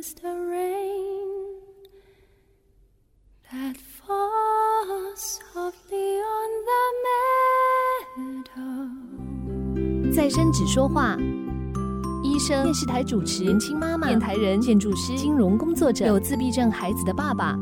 [0.00, 1.28] Is the rain
[3.52, 6.82] that falls softly on the
[8.16, 8.88] meadow?
[10.14, 11.18] 再生只说话。
[12.24, 17.54] 医生、电视台主持、年轻妈妈、电台人、建筑师、金融工作者、有自闭症孩子的爸爸，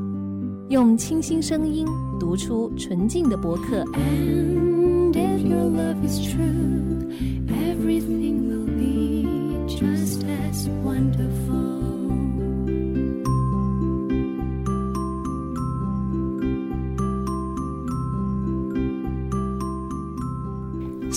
[0.69, 1.85] 用清新声音
[2.21, 3.83] 读出纯净的博客。
[3.95, 7.09] And if your love is true,
[7.49, 9.27] everything will be
[9.67, 12.07] just as wonderful.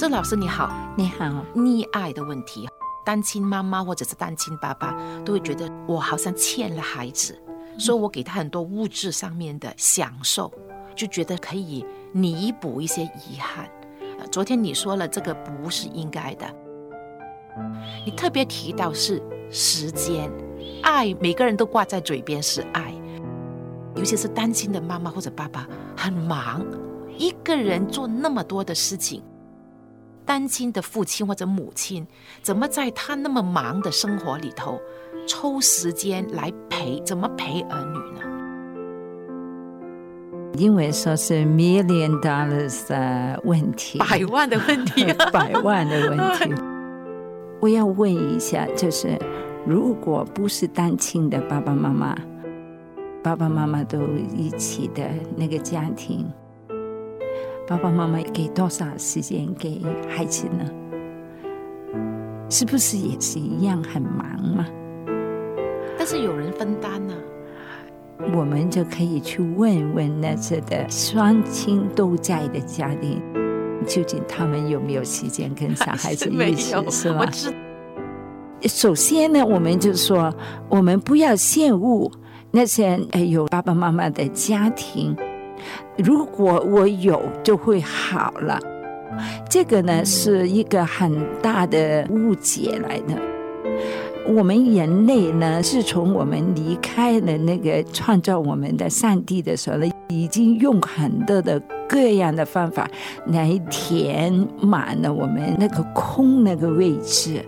[0.02, 2.68] 周老师你好，你好，溺爱的问题，
[3.06, 7.40] 单亲妈妈或者是单亲爸爸都会觉得我好像欠了孩子，
[7.78, 10.52] 所以我给他很多物质上面的享受，
[10.96, 13.70] 就觉得可以弥补一些遗憾。
[14.18, 16.48] 呃昨天你说了这个不是应该的，
[18.04, 20.32] 你特别提到是时间，
[20.82, 22.92] 爱每个人都挂在嘴边是爱，
[23.96, 26.66] 尤其是单亲的妈妈或者爸爸很忙，
[27.20, 29.22] 一个人做那么多的事情。
[30.32, 32.08] 单亲的父亲或者母亲，
[32.42, 34.80] 怎么在他那么忙的生活里头
[35.28, 37.02] 抽时间来陪？
[37.04, 38.22] 怎么陪儿女呢？
[40.54, 46.54] 因为说是 million dollars 的问题，百万的问题， 百万的问题。
[47.60, 49.20] 我要问一下，就是
[49.68, 52.18] 如果不是单亲的爸爸妈妈，
[53.22, 54.00] 爸爸妈妈都
[54.34, 55.04] 一起的
[55.36, 56.26] 那个家庭，
[57.72, 60.70] 爸爸妈妈给多少时间给孩子呢？
[62.50, 64.68] 是不是也是一样很忙嘛？
[65.98, 67.14] 但是有人分担呢、
[68.36, 73.22] 我们就可以去问问那些的双亲都在的家庭，
[73.88, 77.26] 究竟他们有没有时间跟小孩子一起 有，，是吧
[78.64, 80.30] 首先呢，我们就说，
[80.68, 82.12] 我们不要羡慕
[82.52, 85.16] 那些呃有爸爸妈妈的家庭。
[85.98, 88.60] 如果我有，就会好了。
[89.50, 93.16] 这个呢是一个很大的误解来的。
[94.30, 102.88] 我们人类呢，是从我们离开了那个创造我们的上帝的时候呢，已经用很多的各样的方法
[103.26, 107.44] 来填满了我们那个空那个位置。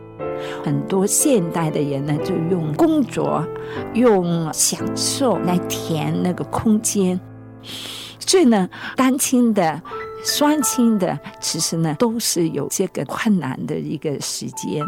[0.66, 3.46] 很多现代的人呢，就用工作、
[3.94, 7.18] 用享受来填那个空间。
[8.34, 9.80] 所以呢，单亲的、
[10.26, 14.84] 双亲的，其实呢，都是有这个困难的一个时间。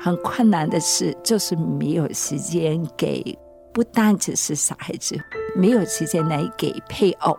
[0.00, 3.38] 很困难的是，就是没有时间给，
[3.74, 5.20] 不单只是小孩子，
[5.54, 7.36] 没有时间来给配偶。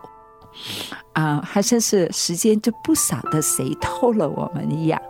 [1.14, 5.02] 啊，好像是时间就不晓得谁偷了我们一样。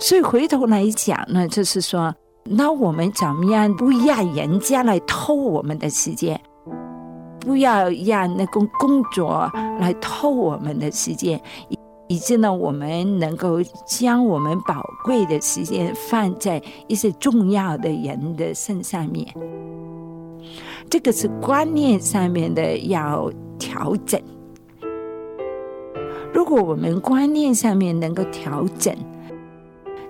[0.00, 2.12] 所以回头来讲呢，就是说，
[2.42, 6.40] 那我们怎么样不让人家来偷我们的时间？
[7.48, 9.50] 不要让那个工作
[9.80, 11.78] 来偷我们的时间，以
[12.08, 19.26] 以致呢，我们能够将我们宝贵的时间放在一些重要的人的身上面。
[20.90, 24.20] 这个是观念上面的要调整。
[26.34, 28.94] 如果我们观念上面能够调整，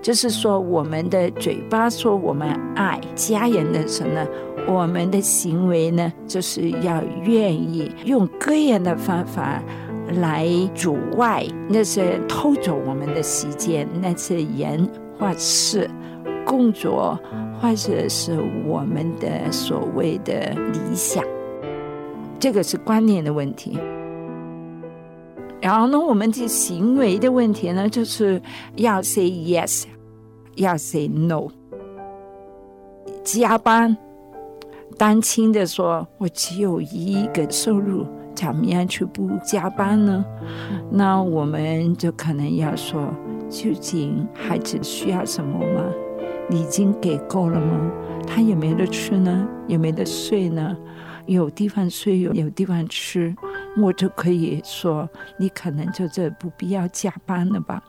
[0.02, 4.26] 就是说，我们的嘴巴说我们爱家人的时候呢，
[4.68, 9.62] 我们的行为呢，就是要愿意用各样的方法
[10.20, 14.86] 来阻碍那些偷走我们的时间，那些人
[15.18, 15.90] 或事、
[16.44, 17.18] 工作，
[17.60, 21.24] 或者是我们的所谓的理想。
[22.38, 23.78] 这个是观念的问题。
[25.60, 28.40] 然后呢，我们的行为的问题呢，就是
[28.76, 29.84] 要 say yes，
[30.56, 31.48] 要 say no。
[33.24, 33.96] 加班，
[34.98, 38.04] 单亲的说，我只有一个收入，
[38.34, 40.24] 怎么样去不加班呢？
[40.90, 43.14] 那我们就可能要说，
[43.48, 45.84] 究竟孩子需要什么吗？
[46.50, 47.92] 你已经给够了吗？
[48.26, 49.46] 他有没得吃呢？
[49.68, 50.76] 有没得睡呢？
[51.26, 53.32] 有地方睡，有有地方吃，
[53.80, 55.08] 我就可以说，
[55.38, 57.80] 你可能就这不必要加班了吧。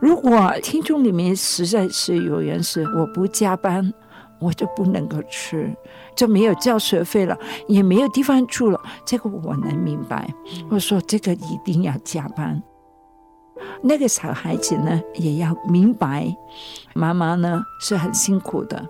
[0.00, 3.92] 如果听众里面实在是有人是我不加班，
[4.40, 5.74] 我就不能够吃，
[6.16, 7.38] 就没有交学费了，
[7.68, 8.80] 也没有地方住了。
[9.04, 10.32] 这个我能明白。
[10.70, 12.62] 我说这个一定要加班。
[13.82, 16.34] 那个小孩子呢，也要明白，
[16.94, 18.88] 妈妈呢是很辛苦的。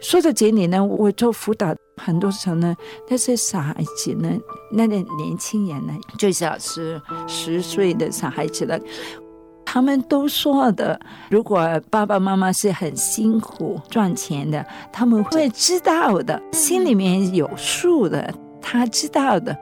[0.00, 2.74] 说到这里呢，我做辅导很多时候呢，
[3.08, 4.28] 那些小孩子呢，
[4.72, 8.76] 那个年轻人呢，最少是十岁的小孩子了。
[9.72, 18.30] 他们都说的，如果爸爸妈妈是很辛苦赚钱的，他们会知道的，心里面有数的，
[18.60, 19.56] 他知道的。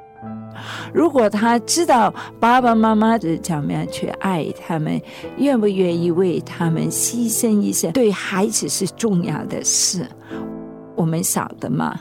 [0.92, 5.00] 如果他知道爸爸妈妈是怎么样去爱他们，
[5.36, 10.04] 愿不愿意为他们牺牲一些，对孩子是重要的事，
[10.96, 11.96] 我们晓得吗？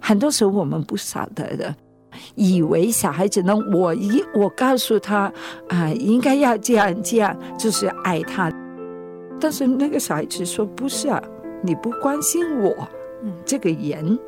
[0.00, 1.72] 很多时候我们不晓得的。
[2.34, 5.32] 以为小孩子呢，我一我告诉他
[5.68, 8.52] 啊，应该要这样这样，就是爱他。
[9.38, 11.22] 但是那个小孩子说不是啊，
[11.62, 12.74] 你不关心我，
[13.44, 14.18] 这个人，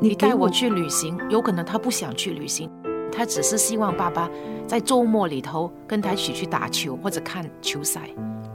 [0.00, 2.68] 你带我去旅行，有可能他不想去旅行，
[3.12, 4.28] 他只是希望爸爸
[4.66, 8.00] 在周末里头跟他一起去打球或者看球赛。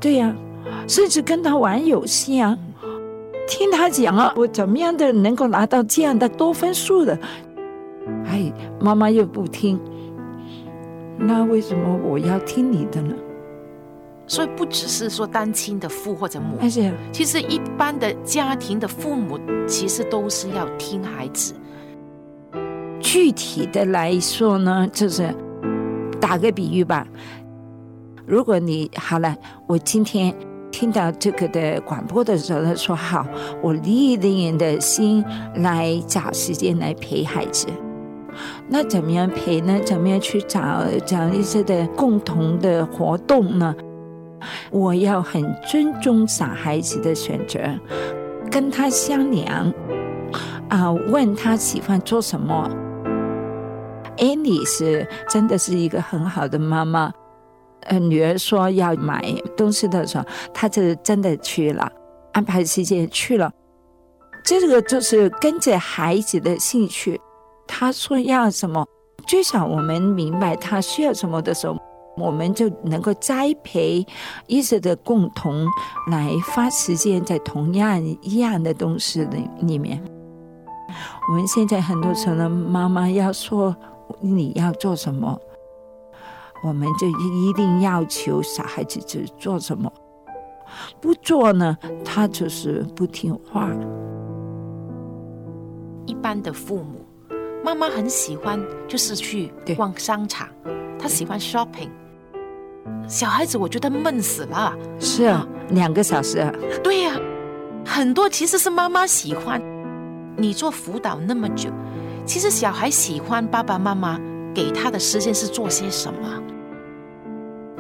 [0.02, 0.36] 对呀，
[0.88, 2.58] 甚至跟他玩游戏啊，
[3.48, 7.18] 听他讲啊，我怎么样的能够拿到这样的多分数的。
[8.25, 9.80] 哎，妈妈又不听，
[11.18, 13.13] 那为什么我要听你的呢？
[14.30, 21.54] 所以不只是说单亲的父或者母，而且其实一般的家庭的父母其实都是要听孩子。
[23.00, 25.33] 具体的来说呢，就是
[26.19, 27.07] 打个比喻吧。
[28.25, 29.33] 如果你好了，
[29.65, 30.36] 我今天
[30.71, 33.25] 听到这个的广播的时候，他说好，
[33.63, 35.24] 我立定的心
[35.56, 37.68] 来找时间来陪孩子。
[38.68, 39.80] 那怎么样陪呢？
[39.86, 43.75] 怎么样去找找一些的共同的活动呢？
[44.72, 47.60] 我要很尊重小孩子的选择，
[48.51, 49.74] 跟他商量
[50.69, 52.69] 啊，问他喜欢做什么。
[54.18, 57.12] Andy 是真的是一个很好的妈妈，
[57.81, 59.24] 呃，女儿说要买
[59.56, 60.24] 东西的时候，
[60.54, 61.92] 她就真的去了，
[62.33, 63.51] 安排时间去了。
[64.44, 67.19] 这个就是跟着孩子的兴趣。
[67.68, 68.88] 他说要什么，
[69.28, 71.78] 最少我们明白他需要什么的时候，
[72.18, 74.06] 我们就能够栽培
[74.48, 75.68] 一直的共同
[76.10, 80.02] 来花时间在同样一样的东西里里面。
[81.30, 83.75] 我们现在很多时候呢，妈妈要说
[84.22, 85.40] 你要做什么，
[86.64, 89.92] 我们就一定要求小孩子去做什么，
[91.02, 93.69] 不做呢，他就是不听话。
[96.06, 97.06] 一般的父母。
[97.68, 100.48] 妈妈很喜欢，就是去逛商场，
[100.98, 101.90] 她喜欢 shopping。
[103.10, 104.74] 小孩子我觉得闷死了。
[105.02, 106.40] 是啊，两个小时。
[106.40, 106.50] 啊
[106.81, 107.19] 对呀，
[107.86, 109.62] 很多其实是妈妈喜欢。
[110.38, 111.69] 你做辅导那么久，
[112.25, 114.18] 其实小孩喜欢爸爸妈妈
[114.56, 116.42] 给他的时间是做些什么？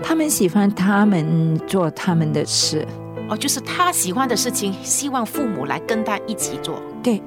[0.03, 2.85] 他们喜欢他们做他们的事。
[3.29, 6.81] 哦，就是他喜欢的事情，希望父母来跟他一起做。
[7.01, 7.23] 对，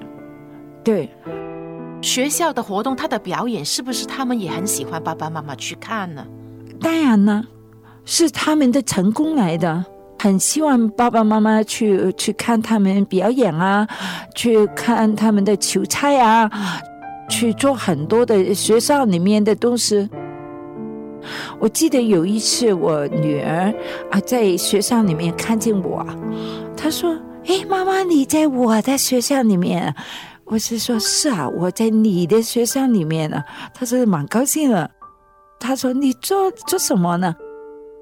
[0.85, 1.09] 对。
[2.03, 6.27] 学校的活动，他的表演是不是他们也很喜欢爸爸妈妈去看呢？
[6.81, 7.45] 当然呢，
[8.05, 9.85] 是他们的成功来的，
[10.19, 13.87] 很希望爸爸妈妈去去看他们表演啊，
[14.35, 16.51] 去看他们的球赛啊，
[17.29, 20.09] 去做很多的学校里面的东西。
[21.59, 23.73] 我记得有一次，我女儿
[24.11, 26.07] 啊在学校里面看见我，
[26.75, 27.15] 她说
[27.47, 29.95] ：“哎，妈妈，你在我的学校里面。”
[30.51, 33.41] 我是说，是啊，我在你的学校里面呢。
[33.73, 34.91] 他说蛮高兴的。
[35.61, 37.37] 他说你做做什么呢？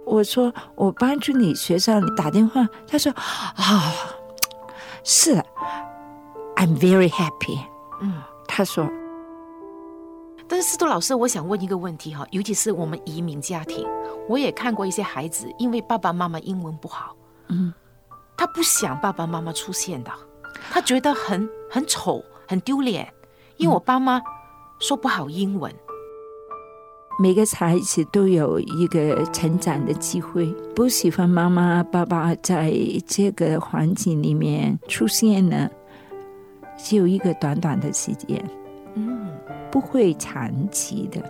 [0.06, 2.66] 我说我帮助你学校打电话。
[2.86, 3.92] 他说啊，
[5.04, 5.34] 是
[6.56, 7.58] ，I'm very happy。
[8.00, 8.14] 嗯，
[8.46, 8.88] 他说。
[10.48, 13.86] 但是司徒老师，我想问一个问题哈，尤其是我们移民家庭，
[14.26, 17.14] 我也看过一些孩子，因为爸爸妈妈英文不好，
[17.48, 17.74] 嗯，
[18.38, 20.10] 他不想爸爸妈妈出现的，
[20.70, 22.24] 他觉得很很丑。
[22.48, 23.06] 很丢脸，
[23.58, 24.20] 因为我爸妈
[24.80, 25.70] 说不好英文。
[27.20, 32.72] 每个孩子都有一个成长的机会，不喜欢妈妈、爸爸在
[33.06, 35.68] 这个环境里面出现呢，
[36.78, 38.42] 只有一个短短的时间，
[38.94, 39.28] 嗯，
[39.70, 41.20] 不会长期的。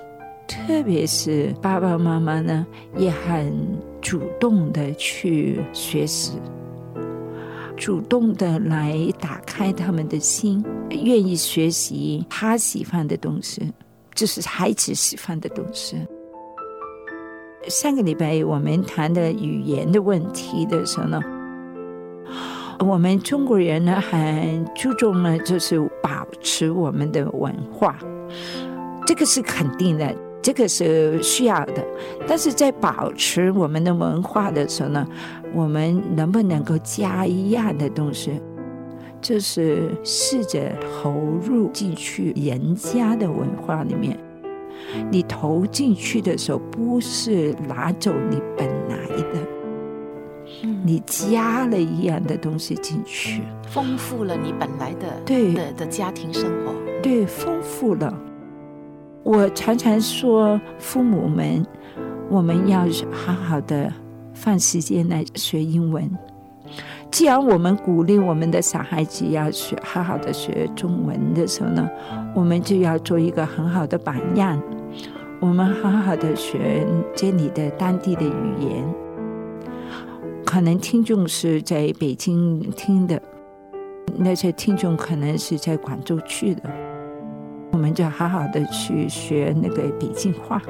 [0.46, 3.52] 特别是爸爸妈妈呢，也很
[4.00, 6.38] 主动的去学习。
[7.78, 13.72] 主动的来打开他们的心，愿意学习他喜欢的东西，
[14.14, 15.96] 就是孩子喜欢的东西。
[17.68, 21.20] 上个礼拜我们谈的语言的问题的时候呢，
[22.80, 27.96] 我们中国人呢很注重呢，就是保持我们的文化，
[29.06, 30.14] 这个是肯定的，
[30.48, 31.84] 这个是需要的。
[32.26, 35.06] 但是在保持我们的文化的时候呢，
[35.52, 38.40] 我们能不能够加一样的东西？
[39.20, 41.12] 就是试着投
[41.46, 44.18] 入进去人家的文化里面。
[45.10, 48.96] 你投进去的时候，不是拿走你本来
[49.34, 49.46] 的，
[50.82, 56.72] 你加了一样的东西进去，丰富了你本来的对的的家庭生活。
[57.02, 58.18] 对，丰富了。
[59.28, 61.62] 我常常说，父母们，
[62.30, 63.92] 我们要好好的
[64.32, 66.10] 放时间来学英文。
[67.10, 71.86] 既然我们鼓励我们的小孩子要学好好的学中文的时候呢，
[72.34, 74.58] 我们就要做一个很好的榜样。
[75.40, 78.82] 我们好好的学这里的当地的语言。
[80.46, 83.20] 可能听众是在北京听的，
[84.16, 86.62] 那些听众可能是在广州去的，
[87.72, 90.60] 我们就好好的去学那个笔镜画。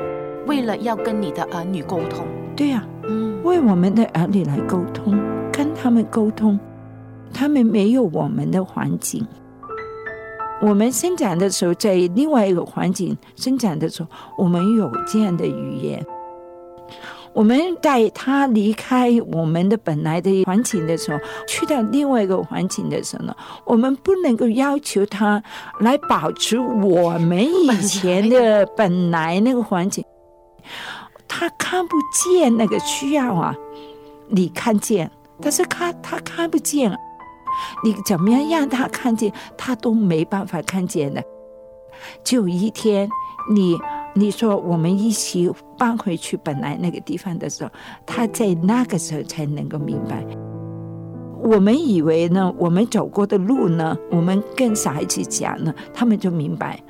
[0.47, 2.27] 为了要跟你的儿女沟通，
[2.57, 5.19] 对呀、嗯，为我们的儿女来沟通，
[5.53, 6.59] 跟他们沟通，
[7.33, 9.27] 他们没有我们的环境。
[10.61, 16.05] 我们生长的时候，在另外一个环境生长的时候，我们有这样的语言。
[17.39, 25.41] 我们在他离开我们的本来的环境的时候，去到另外一个环境的时候呢，我们不能够要求他
[25.79, 30.05] 来保持我们以前的本来那个环境。
[31.29, 33.55] 他看不见那个需要啊，
[34.27, 35.09] 你看见，
[35.41, 36.91] 但是他他看不见，
[37.85, 41.23] 你怎么样让他看见，他都没办法看见的。
[42.25, 43.09] 就一天，
[43.53, 43.79] 你
[44.19, 45.49] 你说我们一起
[45.79, 47.71] 搬回去本来那个地方的时候，
[48.05, 50.27] 他在那个时候才能够明白。
[51.41, 56.81] 我们以为呢，我们走过的路呢，我们跟小孩子讲呢，他们就明白。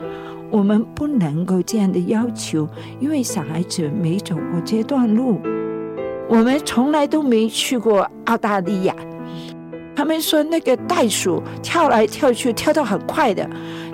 [0.51, 2.67] 我们不能够这样的要求，
[2.99, 5.39] 因为小孩子没走过这段路，
[6.31, 8.97] 我们从来都没去过澳大利亚。
[9.95, 13.47] 他们说那个袋鼠跳来跳去，跳得很快的，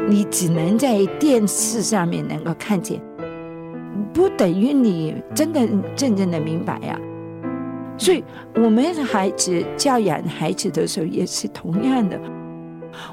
[0.09, 3.03] 你只能在电视上面能够看见，
[4.15, 6.99] 不等于你真的真正的明白呀、
[7.99, 8.23] 所以，
[8.55, 12.19] 我们孩子教养孩子的时候也是同样的。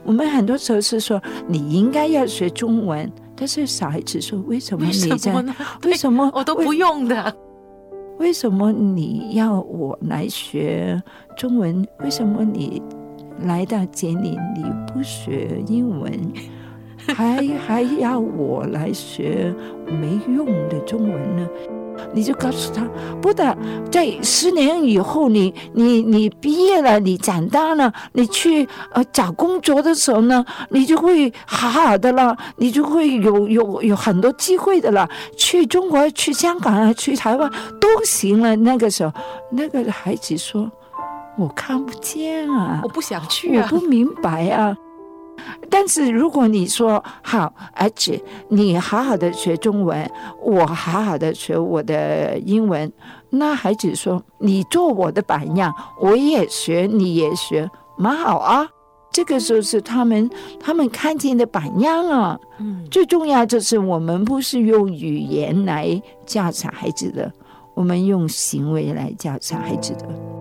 [0.03, 5.33] 我们很多时候是说你应该要学中文，但是小孩子说为什么你在？
[5.83, 7.35] 为什么我都不用的？
[8.19, 11.01] 为什么你要我来学
[11.35, 11.83] 中文？
[12.03, 12.79] 为什么你
[13.39, 16.11] 来到这里你不学英文，
[17.07, 19.53] 还还要我来学
[19.85, 21.47] 没用的中文呢？
[22.13, 22.83] 你就告诉他，
[23.21, 23.55] 不的，
[23.91, 35.07] 在十年以后你，你你毕业了，你长大了，你去呃找工作的时候呢，你就会好好的了，你就会有有有很多机会的了。
[35.37, 38.55] 去中国、去香港啊、去台湾都行了。
[38.55, 39.13] 那个时候，
[39.51, 40.71] 那个孩子说
[41.37, 43.69] ：“我看不见啊我，不想去啊！
[43.71, 44.75] 我不明白啊。”
[45.69, 50.09] 但是如果你说好，而且，你好好的学中文，
[50.41, 52.91] 我好好的学我的英文，
[53.29, 58.67] 那孩子说你做我的榜样，我也学，你也学，蛮好啊。
[59.11, 60.29] 这个时候是他们
[60.59, 62.39] 他们看见的榜样啊。
[62.59, 67.31] 嗯，最重要就是我们不是用语言来教小孩子的，
[67.73, 70.40] 我们用行为来教小孩子的。